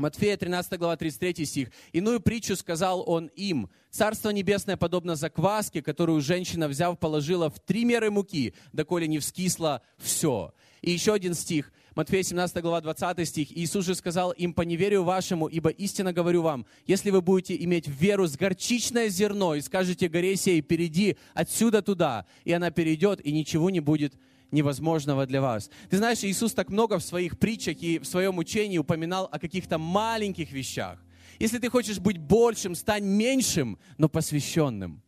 [0.00, 1.68] Матфея 13 глава 33 стих.
[1.92, 3.68] «Иную притчу сказал он им.
[3.90, 9.82] Царство небесное подобно закваске, которую женщина, взяв, положила в три меры муки, доколе не вскисло
[9.98, 10.54] все».
[10.80, 13.52] И еще один стих, Матфея 17 глава 20 стих.
[13.54, 17.86] «Иисус же сказал им, по неверию вашему, ибо истинно говорю вам, если вы будете иметь
[17.86, 23.32] веру с горчичное зерно и скажете горе сей, перейди отсюда туда, и она перейдет, и
[23.32, 24.14] ничего не будет
[24.52, 25.70] невозможного для вас.
[25.88, 29.78] Ты знаешь, Иисус так много в своих притчах и в своем учении упоминал о каких-то
[29.78, 30.98] маленьких вещах.
[31.38, 35.02] Если ты хочешь быть большим, стань меньшим, но посвященным.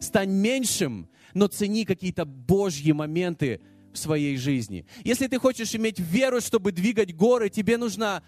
[0.00, 3.60] Стань меньшим, но цени какие-то Божьи моменты
[3.92, 4.86] в своей жизни.
[5.04, 8.22] Если ты хочешь иметь веру, чтобы двигать горы, тебе нужна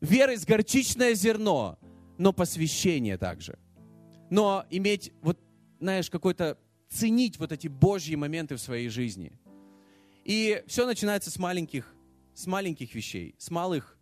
[0.00, 1.78] вера из горчичное зерно,
[2.18, 3.58] но посвящение также.
[4.30, 5.38] Но иметь, вот,
[5.78, 9.32] знаешь, какой-то, ценить вот эти Божьи моменты в своей жизни–
[10.24, 11.92] и все начинается с маленьких,
[12.34, 13.96] с маленьких вещей, с малых,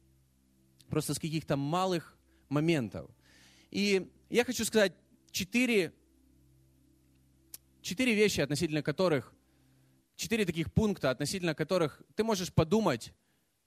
[0.89, 3.11] просто с каких-то малых моментов.
[3.71, 4.93] И я хочу сказать
[5.31, 5.93] четыре,
[7.81, 9.33] четыре вещи, относительно которых,
[10.17, 13.15] четыре таких пункта, относительно которых ты можешь подумать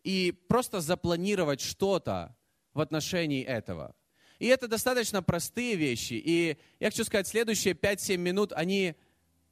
[0.03, 2.35] и просто запланировать что-то
[2.73, 3.95] в отношении этого.
[4.39, 6.13] И это достаточно простые вещи.
[6.13, 8.95] И я хочу сказать, следующие 5-7 минут, они,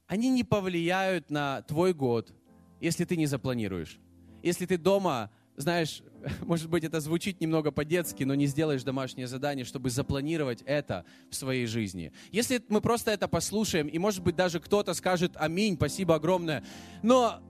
[0.06, 2.32] они не повлияют на твой год,
[2.82, 3.98] если ты не запланируешь.
[4.42, 6.02] Если ты дома, знаешь,
[6.42, 11.36] может быть, это звучит немного по-детски, но не сделаешь домашнее задание, чтобы запланировать это в
[11.36, 12.12] своей жизни.
[12.32, 16.64] Если мы просто это послушаем, и, может быть, даже кто-то скажет «Аминь, спасибо огромное»,
[17.02, 17.40] но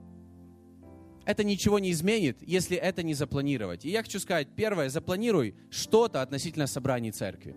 [1.25, 3.85] это ничего не изменит, если это не запланировать.
[3.85, 7.55] И я хочу сказать, первое, запланируй что-то относительно собраний церкви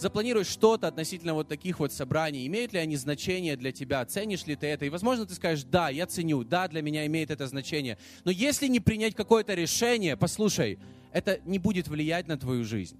[0.00, 2.46] запланируй что-то относительно вот таких вот собраний.
[2.46, 4.04] Имеют ли они значение для тебя?
[4.04, 4.84] Ценишь ли ты это?
[4.84, 7.98] И, возможно, ты скажешь, да, я ценю, да, для меня имеет это значение.
[8.24, 10.78] Но если не принять какое-то решение, послушай,
[11.12, 12.98] это не будет влиять на твою жизнь.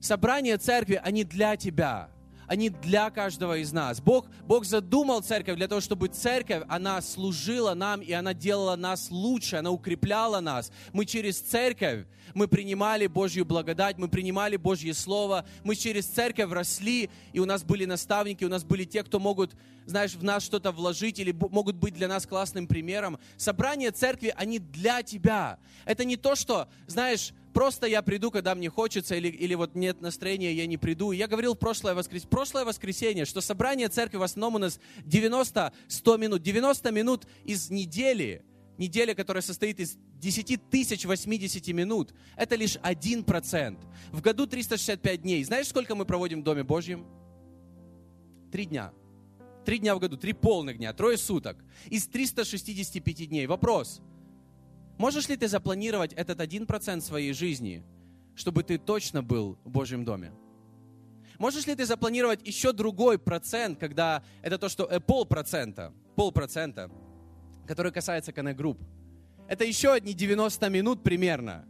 [0.00, 2.10] Собрания церкви, они для тебя
[2.46, 4.00] они для каждого из нас.
[4.00, 9.10] Бог, Бог задумал церковь для того, чтобы церковь, она служила нам, и она делала нас
[9.10, 10.70] лучше, она укрепляла нас.
[10.92, 17.10] Мы через церковь, мы принимали Божью благодать, мы принимали Божье Слово, мы через церковь росли,
[17.32, 19.54] и у нас были наставники, у нас были те, кто могут,
[19.86, 23.18] знаешь, в нас что-то вложить или могут быть для нас классным примером.
[23.36, 25.58] Собрания церкви, они для тебя.
[25.84, 30.02] Это не то, что, знаешь, просто я приду, когда мне хочется, или, или вот нет
[30.02, 31.12] настроения, я не приду.
[31.12, 32.24] Я говорил в прошлое, воскрес...
[32.24, 36.42] прошлое воскресенье, что собрание церкви в основном у нас 90-100 минут.
[36.42, 38.44] 90 минут из недели,
[38.76, 43.78] неделя, которая состоит из 10 тысяч 80 минут, это лишь 1%.
[44.12, 45.42] В году 365 дней.
[45.42, 47.06] Знаешь, сколько мы проводим в Доме Божьем?
[48.52, 48.92] Три дня.
[49.64, 51.56] Три дня в году, три полных дня, трое суток.
[51.86, 53.46] Из 365 дней.
[53.46, 54.02] Вопрос–
[54.98, 57.84] Можешь ли ты запланировать этот один процент своей жизни,
[58.34, 60.32] чтобы ты точно был в Божьем доме?
[61.38, 66.90] Можешь ли ты запланировать еще другой процент, когда это то, что э, полпроцента, полпроцента,
[67.66, 68.78] который касается Connect Group?
[69.48, 71.66] Это еще одни 90 минут примерно.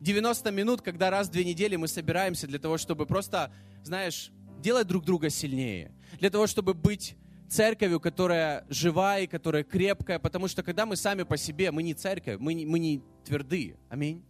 [0.00, 4.86] 90 минут, когда раз в две недели мы собираемся для того, чтобы просто, знаешь, делать
[4.86, 5.92] друг друга сильнее.
[6.20, 7.16] Для того, чтобы быть
[7.54, 11.94] церковью, которая живая и которая крепкая, потому что когда мы сами по себе, мы не
[11.94, 13.76] церковь, мы не, мы не тверды.
[13.88, 14.24] Аминь.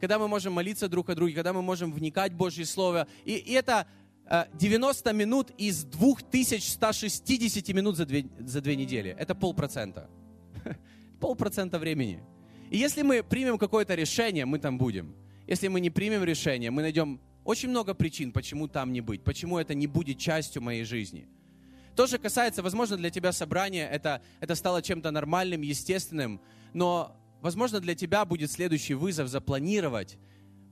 [0.00, 3.06] Когда мы можем молиться друг о друге, когда мы можем вникать в Божье Слово.
[3.24, 3.86] И, и это
[4.54, 9.14] 90 э, минут из 2160 минут за две, за две недели.
[9.18, 10.08] Это полпроцента.
[11.20, 12.22] Полпроцента времени.
[12.70, 15.14] И если мы примем какое-то решение, мы там будем.
[15.48, 19.58] Если мы не примем решение, мы найдем очень много причин, почему там не быть, почему
[19.58, 21.28] это не будет частью моей жизни.
[21.96, 26.40] Тоже касается, возможно, для тебя собрание, это, это стало чем-то нормальным, естественным,
[26.72, 30.18] но, возможно, для тебя будет следующий вызов запланировать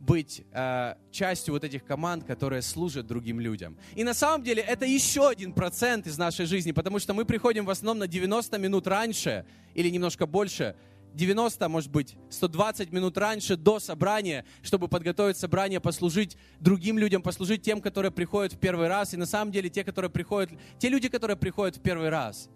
[0.01, 3.77] быть э, частью вот этих команд, которые служат другим людям.
[3.95, 7.67] И на самом деле это еще один процент из нашей жизни, потому что мы приходим
[7.67, 10.75] в основном на 90 минут раньше или немножко больше,
[11.15, 17.63] 90, может быть, 120 минут раньше до собрания, чтобы подготовить собрание, послужить другим людям, послужить
[17.63, 19.15] тем, которые приходят в первый раз.
[19.15, 22.49] И на самом деле те, которые приходят, те люди, которые приходят в первый раз,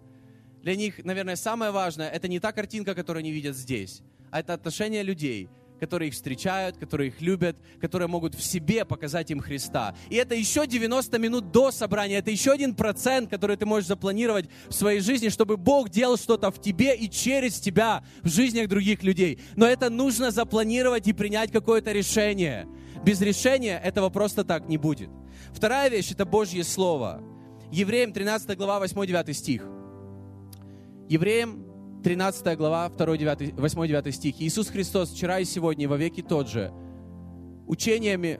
[0.61, 4.53] для них, наверное, самое важное, это не та картинка, которую они видят здесь, а это
[4.53, 5.49] отношение людей,
[5.85, 9.95] которые их встречают, которые их любят, которые могут в себе показать им Христа.
[10.09, 14.49] И это еще 90 минут до собрания, это еще один процент, который ты можешь запланировать
[14.67, 19.03] в своей жизни, чтобы Бог делал что-то в тебе и через тебя в жизнях других
[19.03, 19.39] людей.
[19.55, 22.67] Но это нужно запланировать и принять какое-то решение.
[23.03, 25.09] Без решения этого просто так не будет.
[25.53, 27.21] Вторая вещь– это Божье Слово.
[27.71, 29.61] Евреям 13 глава 8-9 стих.
[31.07, 31.64] Евреям
[32.05, 34.35] 13 глава 8-9 стих.
[34.37, 36.71] Иисус Христос вчера и сегодня во веки тот же.
[37.65, 38.39] Учениями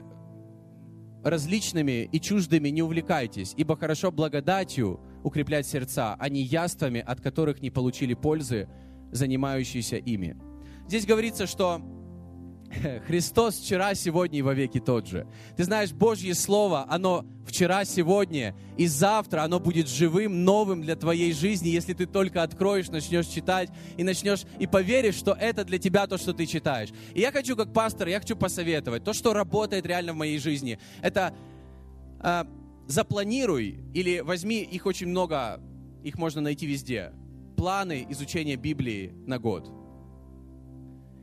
[1.24, 7.60] различными и чуждыми не увлекайтесь, ибо хорошо благодатью укреплять сердца, а не яствами, от которых
[7.64, 8.70] не получили пользы,
[9.12, 10.38] занимающиеся ими.
[10.88, 11.82] Здесь говорится, что
[13.08, 15.28] Христос вчера, сегодня и во веки тот же.
[15.56, 21.34] Ты знаешь, Божье Слово, оно вчера, сегодня и завтра, оно будет живым, новым для твоей
[21.34, 26.08] жизни, если ты только откроешь, начнешь читать и начнешь и поверишь, что это для тебя
[26.08, 26.90] то, что ты читаешь.
[27.14, 30.80] И я хочу, как пастор, я хочу посоветовать, то, что работает реально в моей жизни,
[31.02, 31.34] это
[32.22, 32.44] э,
[32.88, 35.62] запланируй или возьми, их очень много,
[36.04, 37.14] их можно найти везде,
[37.56, 39.85] планы изучения Библии на год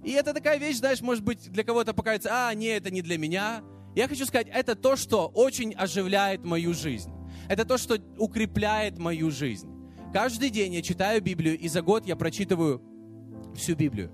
[0.04, 3.18] и это такая вещь, знаешь, может быть, для кого-то покажется, а, не, это не для
[3.18, 3.62] меня.
[3.94, 7.10] Я хочу сказать, это то, что очень оживляет мою жизнь.
[7.48, 9.68] Это то, что укрепляет мою жизнь.
[10.12, 12.82] Каждый день я читаю Библию, и за год я прочитываю
[13.54, 14.12] всю Библию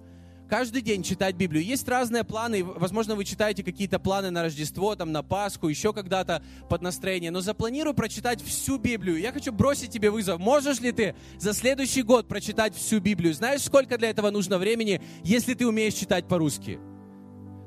[0.49, 1.65] каждый день читать Библию.
[1.65, 6.43] Есть разные планы, возможно, вы читаете какие-то планы на Рождество, там, на Пасху, еще когда-то
[6.69, 9.19] под настроение, но запланируй прочитать всю Библию.
[9.19, 10.41] Я хочу бросить тебе вызов.
[10.41, 13.35] Можешь ли ты за следующий год прочитать всю Библию?
[13.35, 16.79] Знаешь, сколько для этого нужно времени, если ты умеешь читать по-русски?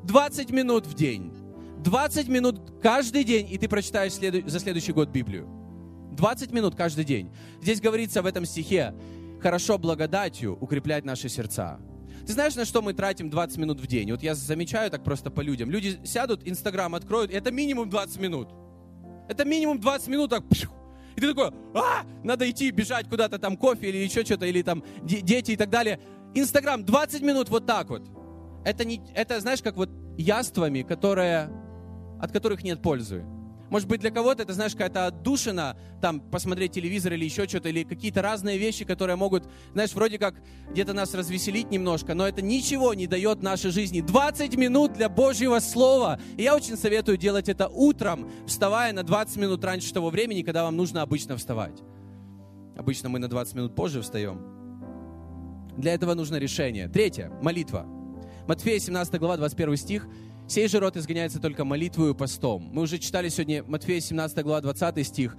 [0.04, 1.32] 20 минут в день.
[1.84, 5.48] 20 минут каждый день, и ты прочитаешь следу- за следующий год Библию.
[6.12, 7.32] 20 минут каждый день.
[7.62, 8.94] Здесь говорится в этом стихе,
[9.42, 11.80] хорошо благодатью укреплять наши сердца.
[12.26, 14.12] Ты знаешь, на что мы тратим 20 минут в день?
[14.12, 15.70] Вот я замечаю так просто по людям.
[15.70, 18.50] Люди сядут, Инстаграм откроют, это минимум 20 минут.
[19.28, 20.44] Это минимум 20 минут так...
[21.16, 24.84] И ты такой, а, надо идти, бежать куда-то там кофе или еще что-то, или там
[25.04, 26.00] дети и так далее.
[26.34, 28.04] Инстаграм 20 минут вот так вот.
[28.64, 31.50] Это, не, это знаешь, как вот яствами, которые,
[32.20, 33.26] от которых нет пользы.
[33.72, 37.84] Может быть, для кого-то это, знаешь, какая-то отдушина, там, посмотреть телевизор или еще что-то, или
[37.84, 40.36] какие-то разные вещи, которые могут, знаешь, вроде как
[40.72, 44.02] где-то нас развеселить немножко, но это ничего не дает нашей жизни.
[44.02, 46.20] 20 минут для Божьего Слова.
[46.36, 50.64] И я очень советую делать это утром, вставая на 20 минут раньше того времени, когда
[50.64, 51.82] вам нужно обычно вставать.
[52.76, 54.42] Обычно мы на 20 минут позже встаем.
[55.78, 56.90] Для этого нужно решение.
[56.90, 57.32] Третье.
[57.42, 57.86] Молитва.
[58.48, 60.08] Матфея 17 глава, 21 стих.
[60.52, 62.72] Сей же род изгоняется только молитвою и постом.
[62.74, 65.38] Мы уже читали сегодня Матфея 17 глава 20 стих.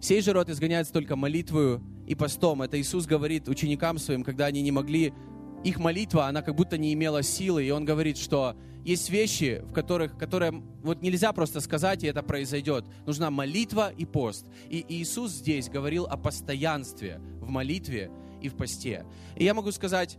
[0.00, 2.62] Сей же род изгоняется только молитвою и постом.
[2.62, 5.14] Это Иисус говорит ученикам своим, когда они не могли,
[5.62, 7.64] их молитва, она как будто не имела силы.
[7.64, 12.24] И Он говорит, что есть вещи, в которых, которые вот нельзя просто сказать, и это
[12.24, 12.84] произойдет.
[13.06, 14.44] Нужна молитва и пост.
[14.68, 18.10] И Иисус здесь говорил о постоянстве в молитве
[18.42, 19.06] и в посте.
[19.36, 20.18] И я могу сказать,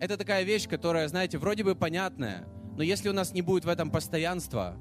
[0.00, 2.46] это такая вещь, которая, знаете, вроде бы понятная,
[2.78, 4.76] но если у нас не будет в этом постоянства,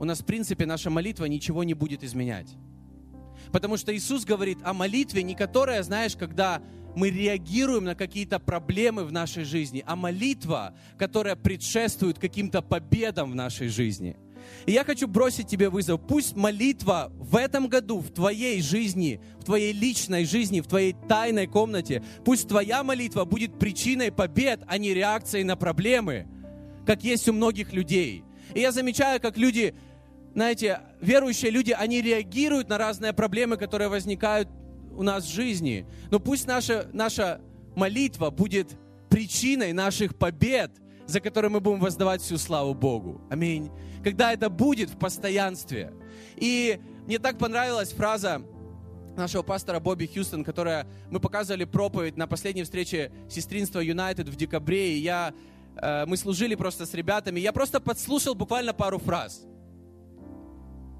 [0.00, 2.48] у нас, в принципе, наша молитва ничего не будет изменять.
[3.52, 6.62] Потому что Иисус говорит о молитве, не которая, знаешь, когда
[6.96, 13.34] мы реагируем на какие-то проблемы в нашей жизни, а молитва, которая предшествует каким-то победам в
[13.34, 14.16] нашей жизни.
[14.64, 16.00] И я хочу бросить тебе вызов.
[16.08, 21.46] Пусть молитва в этом году, в твоей жизни, в твоей личной жизни, в твоей тайной
[21.46, 26.26] комнате, пусть твоя молитва будет причиной побед, а не реакцией на проблемы
[26.86, 28.24] как есть у многих людей.
[28.54, 29.74] И я замечаю, как люди,
[30.34, 34.48] знаете, верующие люди, они реагируют на разные проблемы, которые возникают
[34.92, 35.86] у нас в жизни.
[36.10, 37.40] Но пусть наша, наша
[37.74, 38.76] молитва будет
[39.08, 40.72] причиной наших побед,
[41.06, 43.20] за которые мы будем воздавать всю славу Богу.
[43.30, 43.70] Аминь.
[44.02, 45.92] Когда это будет в постоянстве.
[46.36, 48.42] И мне так понравилась фраза
[49.16, 54.96] нашего пастора Бобби Хьюстон, которая мы показывали проповедь на последней встрече сестринства Юнайтед в декабре,
[54.96, 55.32] и я
[55.80, 59.46] мы служили просто с ребятами, я просто подслушал буквально пару фраз.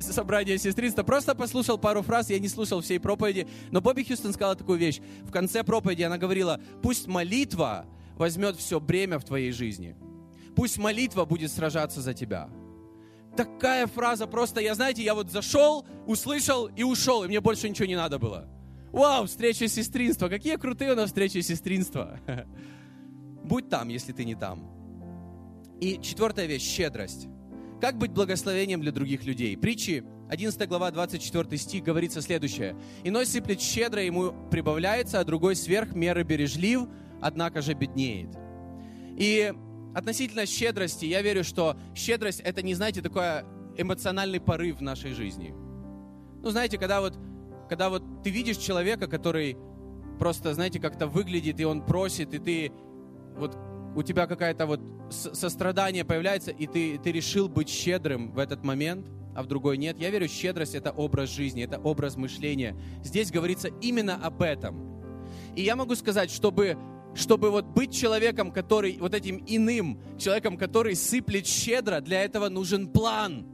[0.00, 4.56] Собрание сестринства, просто послушал пару фраз, я не слушал всей проповеди, но Бобби Хьюстон сказала
[4.56, 5.00] такую вещь.
[5.22, 9.96] В конце проповеди она говорила, пусть молитва возьмет все бремя в твоей жизни.
[10.56, 12.48] Пусть молитва будет сражаться за тебя.
[13.36, 17.86] Такая фраза просто, я знаете, я вот зашел, услышал и ушел, и мне больше ничего
[17.86, 18.48] не надо было.
[18.92, 22.20] Вау, встреча сестринства, какие крутые у нас встречи сестринства.
[23.44, 24.70] Будь там, если ты не там.
[25.80, 27.28] И четвертая вещь– щедрость.
[27.80, 29.56] Как быть благословением для других людей?
[29.56, 32.74] Притчи 11 глава 24 стих говорится следующее.
[33.04, 36.88] «Иной сыплет щедро, ему прибавляется, а другой сверх меры бережлив,
[37.20, 38.30] однако же беднеет».
[39.18, 39.52] И
[39.94, 43.44] относительно щедрости, я верю, что щедрость это не, знаете, такой
[43.76, 45.54] эмоциональный порыв в нашей жизни.
[46.42, 47.18] Ну, знаете, когда вот,
[47.68, 49.58] когда вот ты видишь человека, который
[50.18, 52.72] просто, знаете, как-то выглядит, и он просит, и ты
[53.36, 53.56] вот
[53.94, 54.80] у тебя какая-то вот
[55.10, 59.98] сострадание появляется, и ты, ты решил быть щедрым в этот момент, а в другой нет.
[59.98, 62.76] Я верю, щедрость— это образ жизни, это образ мышления.
[63.02, 65.02] Здесь говорится именно об этом.
[65.56, 66.76] И я могу сказать, чтобы
[67.14, 72.88] чтобы вот быть человеком, который, вот этим иным человеком, который сыплет щедро, для этого нужен
[72.88, 73.46] план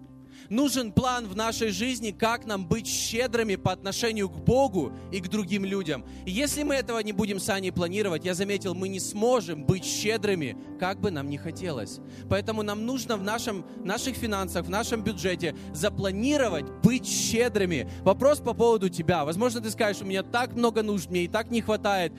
[0.48, 5.28] нужен план в нашей жизни, как нам быть щедрыми по отношению к Богу и к
[5.28, 6.04] другим людям.
[6.24, 10.56] И если мы этого не будем сами планировать, я заметил, мы не сможем быть щедрыми,
[10.78, 12.00] как бы нам ни хотелось.
[12.28, 17.90] Поэтому нам нужно в нашем, наших финансах, в нашем бюджете запланировать быть щедрыми.
[18.02, 19.24] Вопрос по поводу тебя.
[19.24, 22.12] Возможно, ты скажешь, у меня так много нужд, мне и так не хватает.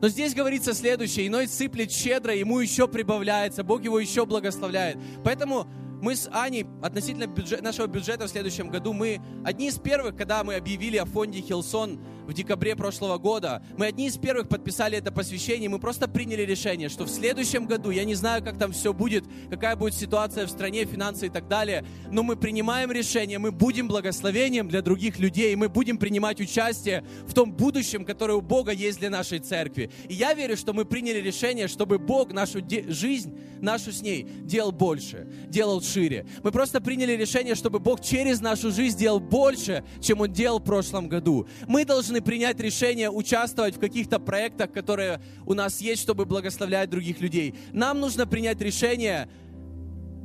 [0.00, 1.26] Но здесь говорится следующее.
[1.26, 4.96] Иной сыплет щедро, ему еще прибавляется, Бог его еще благословляет.
[5.22, 5.66] Поэтому
[6.00, 10.42] мы с Аней относительно бюджет, нашего бюджета в следующем году, мы одни из первых, когда
[10.44, 15.10] мы объявили о фонде Хилсон в декабре прошлого года, мы одни из первых подписали это
[15.12, 18.92] посвящение, мы просто приняли решение, что в следующем году, я не знаю, как там все
[18.92, 23.52] будет, какая будет ситуация в стране, финансы и так далее, но мы принимаем решение, мы
[23.52, 28.72] будем благословением для других людей, мы будем принимать участие в том будущем, которое у Бога
[28.72, 29.90] есть для нашей церкви.
[30.08, 34.72] И я верю, что мы приняли решение, чтобы Бог нашу жизнь, нашу с ней делал
[34.72, 36.26] больше, делал шире.
[36.42, 40.64] Мы просто приняли решение, чтобы Бог через нашу жизнь делал больше, чем Он делал в
[40.64, 41.46] прошлом году.
[41.66, 47.20] Мы должны принять решение участвовать в каких-то проектах, которые у нас есть, чтобы благословлять других
[47.20, 47.54] людей.
[47.72, 49.28] Нам нужно принять решение,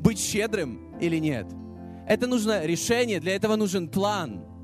[0.01, 1.47] быть щедрым или нет.
[2.07, 4.55] Это нужно решение, для этого нужен план.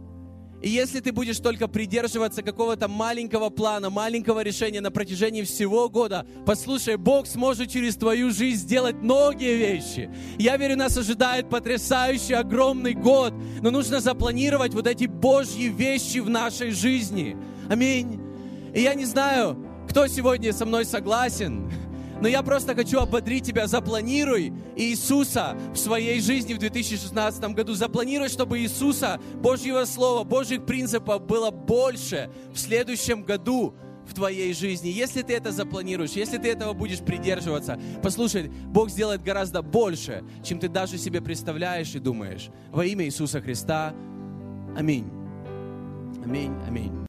[0.62, 6.28] И если ты будешь только придерживаться какого-то маленького плана, маленького решения на протяжении всего года,
[6.46, 10.10] послушай, Бог сможет через твою жизнь сделать многие вещи.
[10.38, 16.30] Я верю, нас ожидает потрясающий, огромный год, но нужно запланировать вот эти Божьи вещи в
[16.30, 17.36] нашей жизни.
[17.68, 18.22] Аминь.
[18.76, 19.58] И я не знаю,
[19.90, 21.72] кто сегодня со мной согласен,
[22.22, 27.74] но я просто хочу ободрить тебя, запланируй Иисуса в своей жизни в 2016 году.
[27.74, 33.74] Запланируй, чтобы Иисуса, Божьего Слова, Божьих принципов было больше в следующем году
[34.06, 34.90] в твоей жизни.
[34.90, 40.60] Если ты это запланируешь, если ты этого будешь придерживаться, послушай, Бог сделает гораздо больше, чем
[40.60, 42.50] ты даже себе представляешь и думаешь.
[42.72, 43.94] Во имя Иисуса Христа.
[44.78, 45.10] Аминь.
[46.24, 46.54] Аминь.
[46.68, 46.92] Аминь.